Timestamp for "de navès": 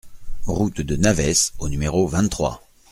0.81-1.53